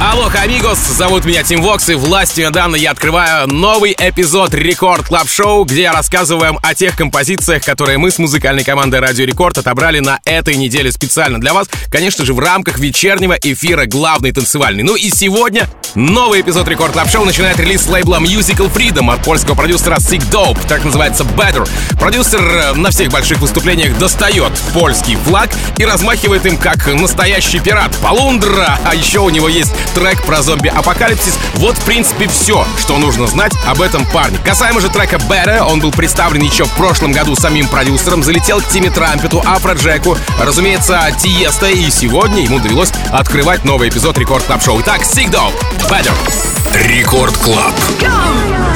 [0.00, 5.08] Hola, amigos, зовут меня Тим Вокс, и властью, мне данной, я открываю новый эпизод Record
[5.08, 9.98] Club Show, где рассказываем о тех композициях, которые мы с музыкальной командой Радио Рекорд отобрали
[9.98, 14.84] на этой неделе специально для вас, конечно же, в рамках вечернего эфира главный танцевальный.
[14.84, 19.24] Ну и сегодня новый эпизод Record Club Show начинает релиз с лейбла Musical Freedom от
[19.24, 21.68] польского продюсера Sikdope, так называется Better.
[21.98, 27.96] Продюсер э, на всех больших выступлениях достает польский флаг и размахивает им как настоящий пират
[27.96, 31.34] Полундра, а еще у него есть трек про зомби-апокалипсис.
[31.54, 34.38] Вот, в принципе, все, что нужно знать об этом парне.
[34.44, 38.68] Касаемо же трека Better, он был представлен еще в прошлом году самим продюсером, залетел к
[38.68, 44.80] Тимми Трампету, Афроджеку, разумеется, Тиесто, и сегодня ему довелось открывать новый эпизод Record Club Show.
[44.80, 45.52] Итак, Sikdope,
[45.88, 46.14] Better.
[46.74, 47.74] Record Club.
[48.00, 48.67] Record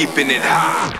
[0.00, 0.99] keeping it hot.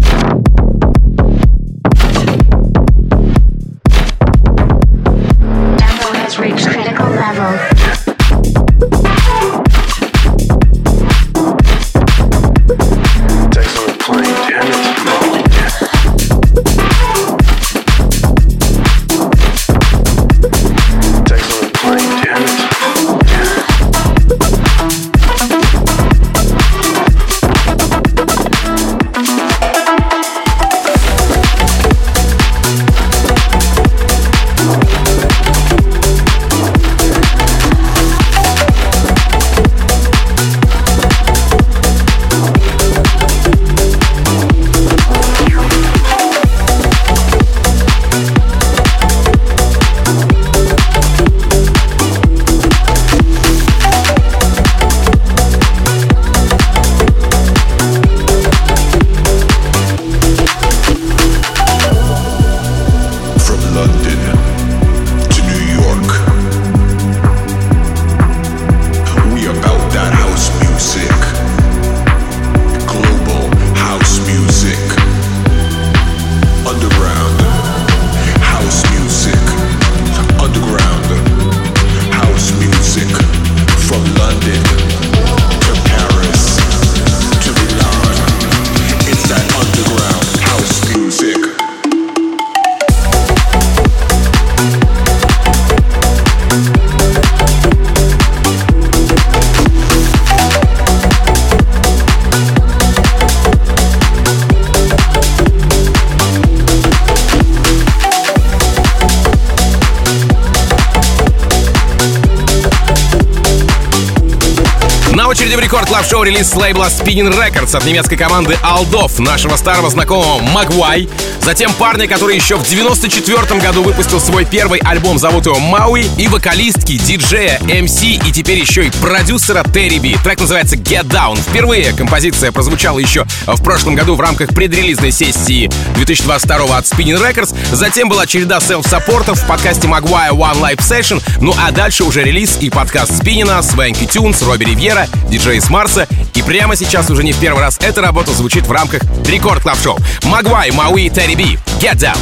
[115.71, 120.41] Record Club Show релиз с лейбла Spinnin' Records от немецкой команды олдов, нашего старого знакомого
[120.41, 121.07] Moguai.
[121.41, 126.27] Затем парня, который еще в 94 году выпустил свой первый альбом, зовут его Мауи, и
[126.27, 130.17] вокалистки, диджея, MC и теперь еще и продюсера Терри Би.
[130.21, 131.39] Трек называется Get Down.
[131.39, 137.55] Впервые композиция прозвучала еще в прошлом году в рамках предрелизной сессии 2022 от Spinnin' Records.
[137.71, 141.23] Затем была череда self-саппортов в подкасте Магуая One Live Session.
[141.39, 146.07] Ну а дальше уже релиз и подкаст Спинина, Swanky Tunes, Робби Ривьера, диджей с Марса.
[146.33, 149.77] И прямо сейчас уже не в первый раз эта работа звучит в рамках Record Club
[149.81, 149.97] Show.
[150.23, 151.59] Moguai, Мауи, Терри Би.
[151.79, 152.17] Get Down.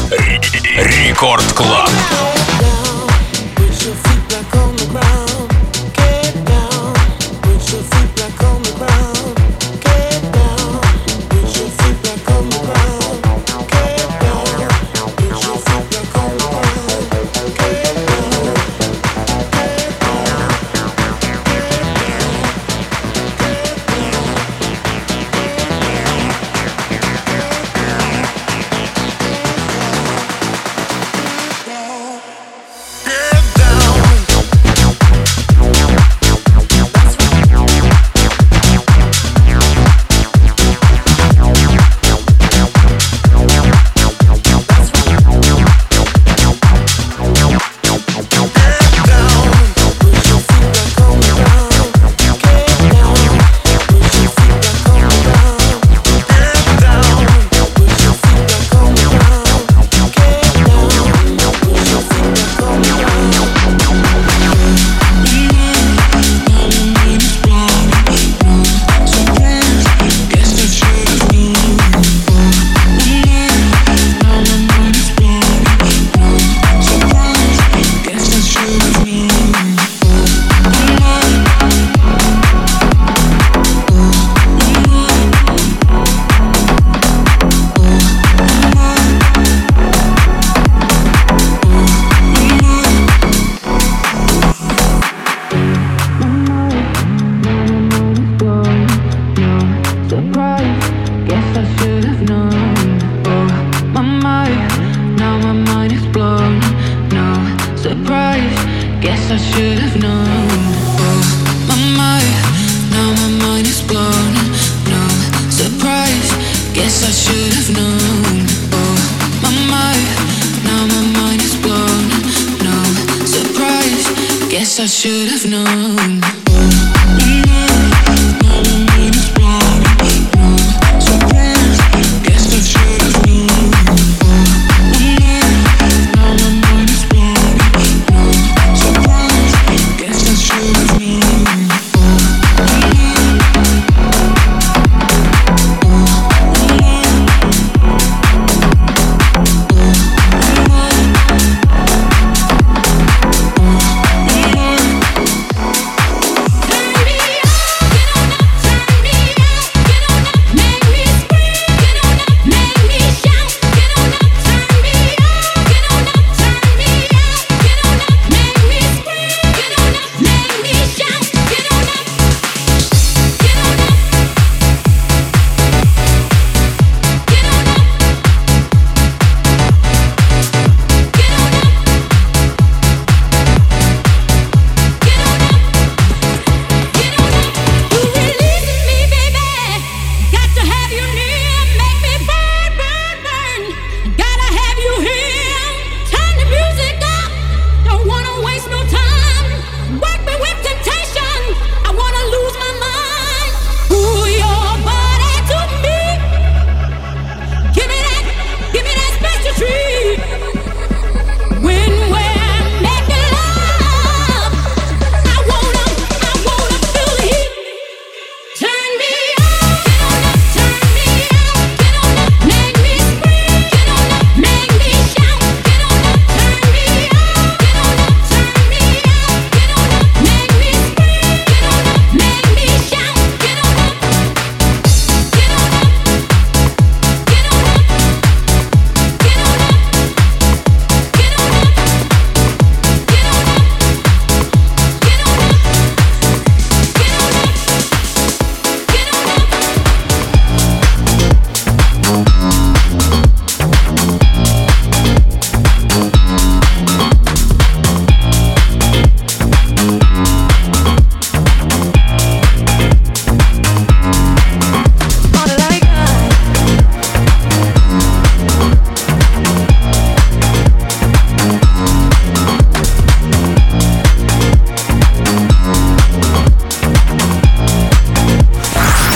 [0.76, 1.90] Record Club.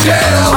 [0.04, 0.53] Yeah.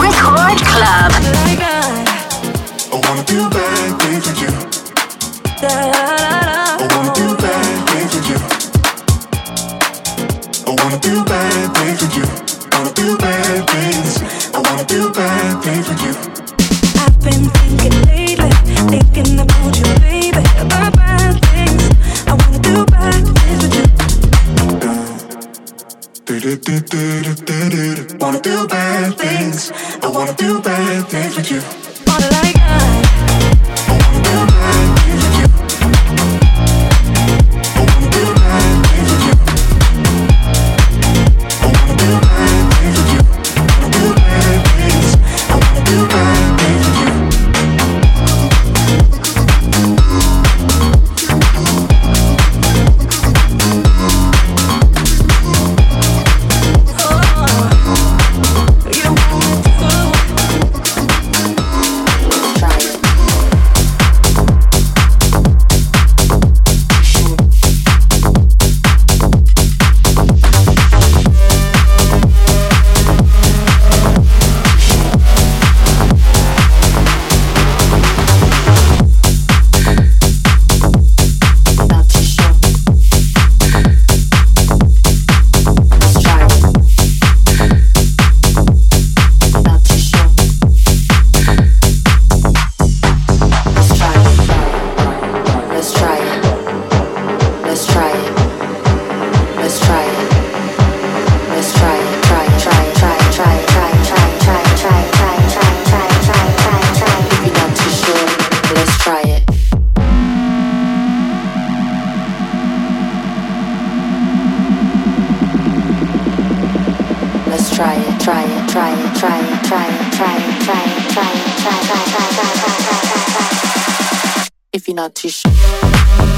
[124.73, 126.36] If you're not too sure.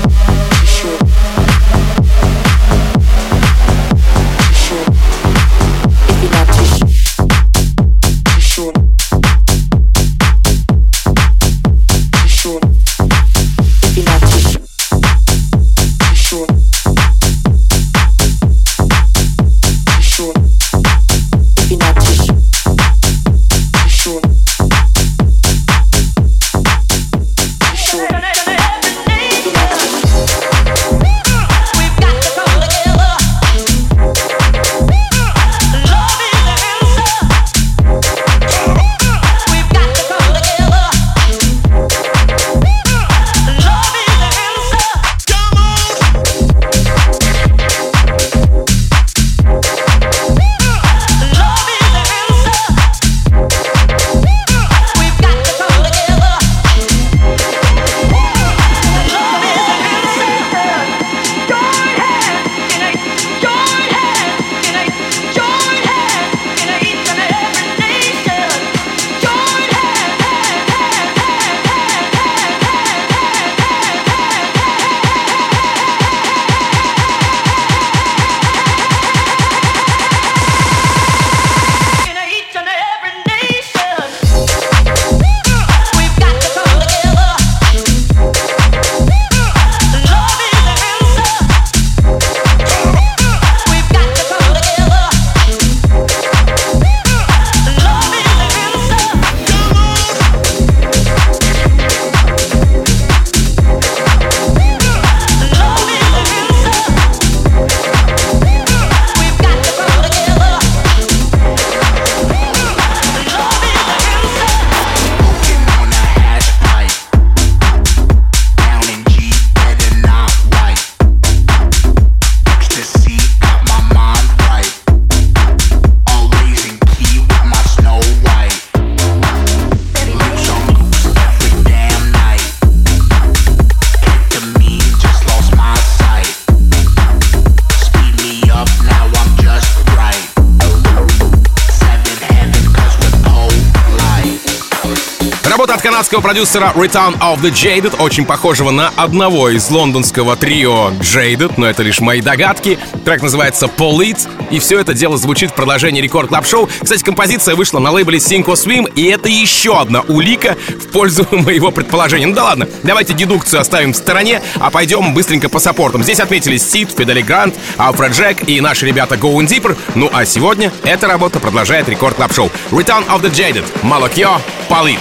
[146.30, 151.82] Продюсера Return of the Jaded, очень похожего на одного из лондонского трио Jaded, но это
[151.82, 152.78] лишь мои догадки.
[153.10, 156.69] Трек называется Polite, и все это дело звучит в продолжении Record Club Show.
[156.80, 161.26] Кстати, композиция вышла на лейбле Sink or Swim, и это еще одна улика в пользу
[161.32, 162.28] моего предположения.
[162.28, 166.04] Ну да ладно, давайте дедукцию оставим в стороне, а пойдем быстренько по саппортам.
[166.04, 169.76] Здесь отметились Сид, Fedde Le Grand, Афроджек и наши ребята Going Deeper.
[169.95, 172.52] Ну а сегодня эта работа продолжает Record Club Show.
[172.69, 175.00] Return of the Jaded, Малакьо, Полит.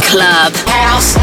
[0.00, 0.54] Club.
[0.66, 1.18] House.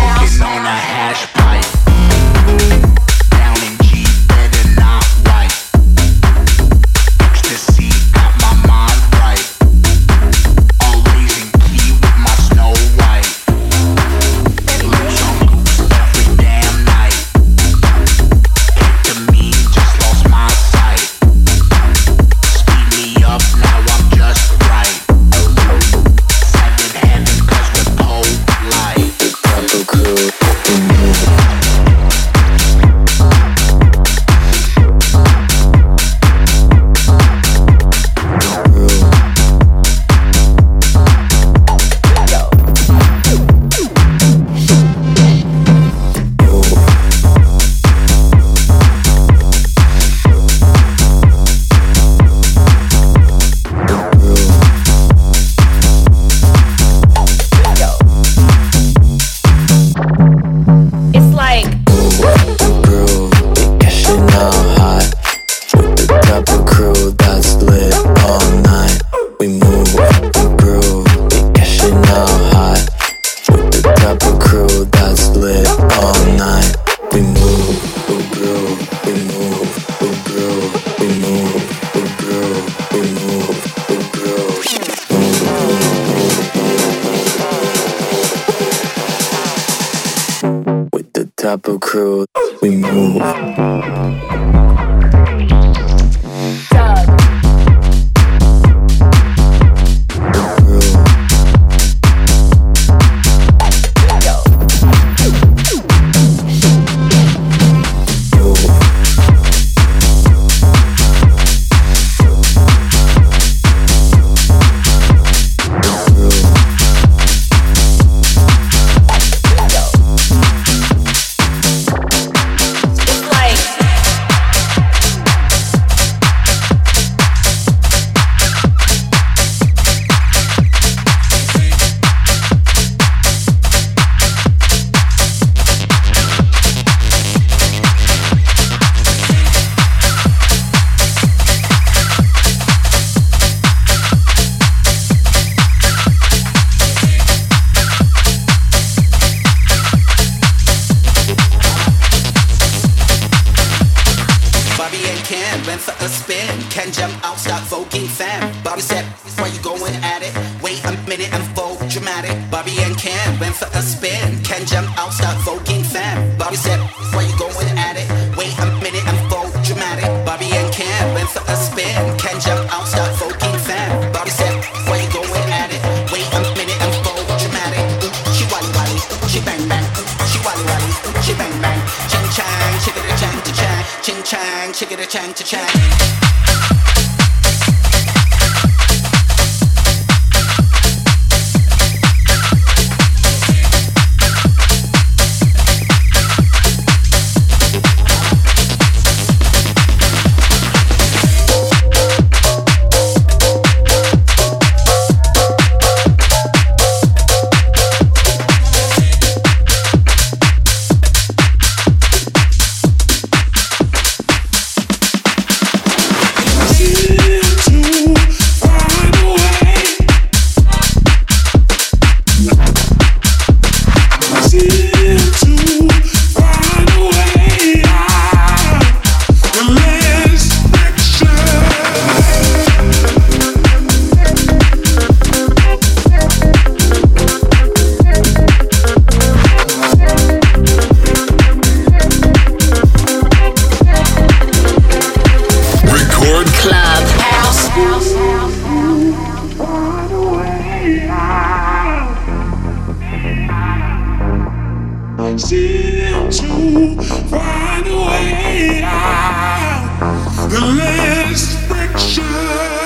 [255.37, 260.49] seem to find a way out.
[260.49, 262.78] The less friction.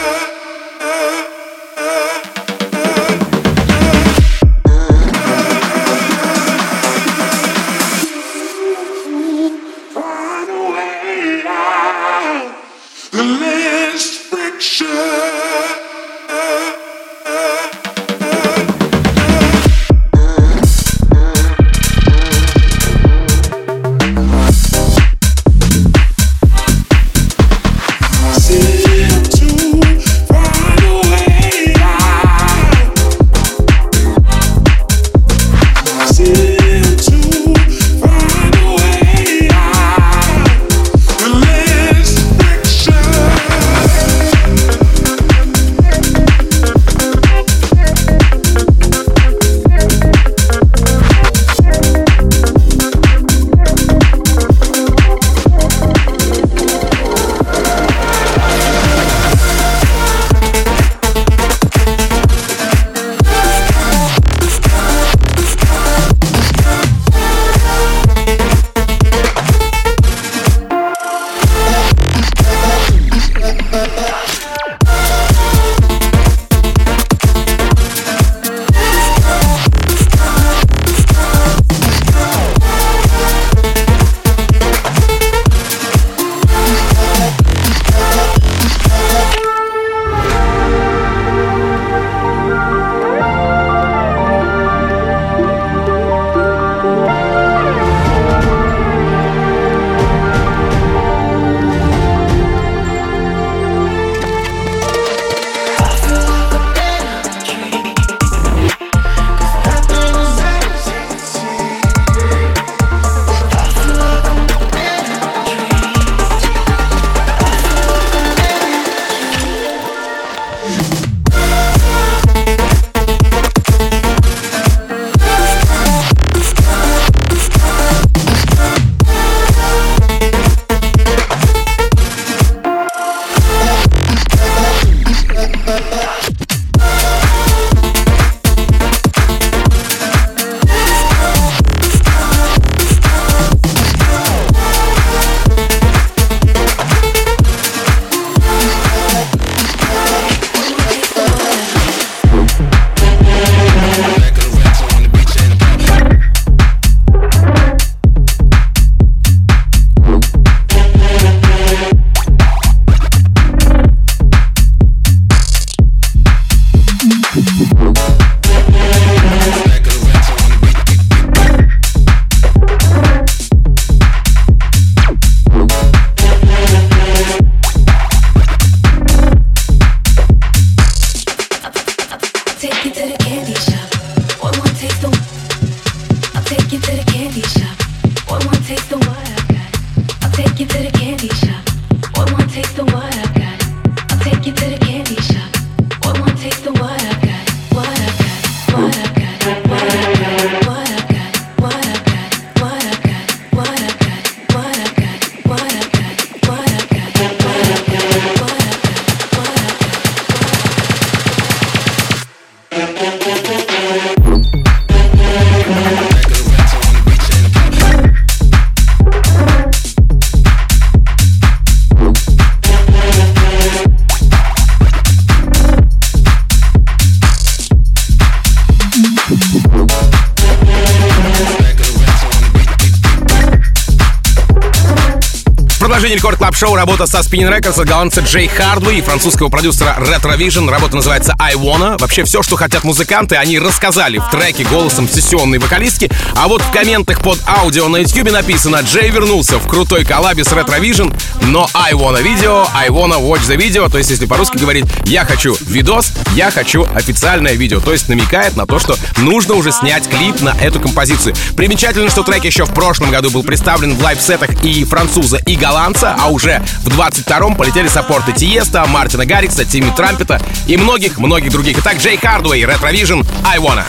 [236.53, 239.95] Продолжение Рекорд Клаб Шоу работа со Spinnin' Records от голландца Jay Hardway и французского продюсера
[239.99, 240.69] RetroVision.
[240.69, 241.99] Работа называется I Wanna.
[241.99, 246.09] Вообще все, что хотят музыканты, они рассказали в треке голосом сессионной вокалистки.
[246.35, 250.47] А вот в комментах под аудио на YouTube написано Джей вернулся в крутой коллабе с
[250.47, 253.89] RetroVision, но I wanna video, I Wanna watch the video.
[253.89, 257.79] То есть, если по-русски говорить, я хочу видос, я хочу официальное видео.
[257.79, 261.35] То есть намекает на то, что нужно уже снять клип на эту композицию.
[261.55, 266.15] Примечательно, что трек еще в прошлом году был представлен в live-сетах и француза, и голландца
[266.19, 271.77] а уже в 22-м полетели саппорты Тиесто, Мартина Гаррикса, Тимми Трампета и многих-многих других.
[271.79, 273.85] Итак, Джей Хардвей, Retrovision, I Wanna.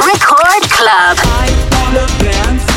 [0.00, 1.18] Record Club.
[1.18, 2.75] I wanna dance,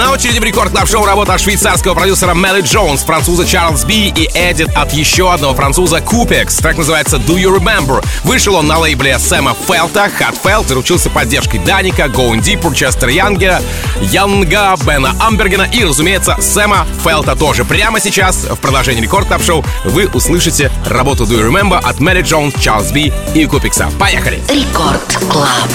[0.00, 4.30] На очереди в Record Club Show работа швейцарского продюсера Мелли Джонс, француза Чарльз Би и
[4.34, 6.56] edit от еще одного француза Купекс.
[6.56, 8.02] Трек называется Do You Remember.
[8.24, 13.60] Вышел он на лейбле Сэма Фелдта, Heartfeldt, заручился поддержкой Даника, Going Deeper, Честер Янга,
[14.00, 17.66] Янга, Бена Амбергена и, разумеется, Сэма Фелдта тоже.
[17.66, 22.22] Прямо сейчас в продолжении Record Club Show вы услышите работу Do You Remember от Мелли
[22.22, 23.90] Джонс, Чарльз Би и Купекса.
[23.98, 24.40] Поехали!
[24.48, 25.68] Record Club.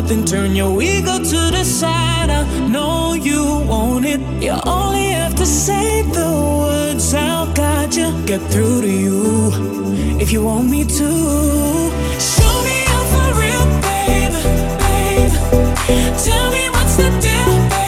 [0.00, 0.24] nothing.
[0.24, 2.28] Turn your ego to the side.
[2.28, 3.42] I know you
[3.72, 4.20] want it.
[4.42, 6.30] You only have to say the
[6.62, 7.14] words.
[7.14, 8.08] I'll guide you.
[8.30, 9.20] Get through to you
[10.22, 11.10] if you want me to.
[12.32, 14.36] Show me you for real, babe,
[14.82, 15.34] babe.
[16.26, 17.85] Tell me what's the deal, babe.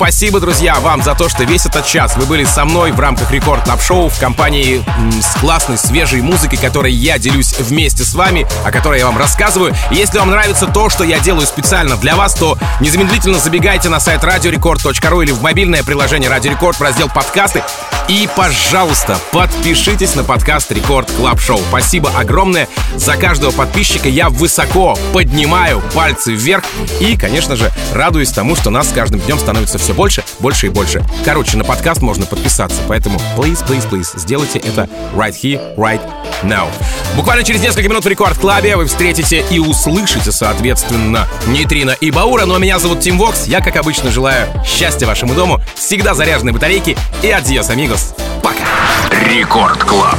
[0.00, 3.30] Спасибо, друзья, вам за то, что весь этот час вы были со мной в рамках
[3.32, 8.14] Record Club Show в компании м, с классной, свежей музыкой, которой я делюсь вместе с
[8.14, 9.74] вами, о которой я вам рассказываю.
[9.90, 14.24] Если вам нравится то, что я делаю специально для вас, то незамедлительно забегайте на сайт
[14.24, 17.62] радиорекорд.ру или в мобильное приложение Радио Рекорд в раздел подкасты.
[18.08, 21.60] И, пожалуйста, подпишитесь на подкаст Record Club Show.
[21.68, 24.08] Спасибо огромное за каждого подписчика.
[24.08, 26.64] Я высоко поднимаю пальцы вверх
[26.98, 30.68] и, конечно же, радуюсь тому, что нас с каждым днем становится все больше, больше и
[30.68, 31.02] больше.
[31.24, 36.00] Короче, на подкаст можно подписаться, поэтому please, please, please, сделайте это right here, right
[36.42, 36.68] now.
[37.16, 42.10] Буквально через несколько минут в Record Club е вы встретите и услышите, соответственно, Нейтрина и
[42.10, 42.46] Баура.
[42.46, 43.46] Но меня зовут Тим Вокс.
[43.46, 48.14] Я, как обычно, желаю счастья вашему дому, всегда заряженной батарейки и adiós, amigos.
[48.42, 48.60] Пока!
[49.28, 50.18] Record Club.